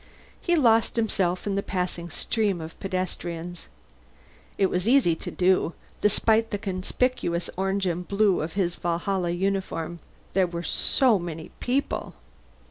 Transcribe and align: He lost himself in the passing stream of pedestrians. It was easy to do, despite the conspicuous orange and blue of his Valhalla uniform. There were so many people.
He 0.41 0.55
lost 0.55 0.95
himself 0.95 1.45
in 1.45 1.53
the 1.53 1.61
passing 1.61 2.09
stream 2.09 2.59
of 2.59 2.79
pedestrians. 2.79 3.67
It 4.57 4.65
was 4.65 4.87
easy 4.87 5.15
to 5.17 5.29
do, 5.29 5.73
despite 6.01 6.49
the 6.49 6.57
conspicuous 6.57 7.51
orange 7.55 7.85
and 7.85 8.07
blue 8.07 8.41
of 8.41 8.53
his 8.53 8.73
Valhalla 8.73 9.29
uniform. 9.29 9.99
There 10.33 10.47
were 10.47 10.63
so 10.63 11.19
many 11.19 11.51
people. 11.59 12.15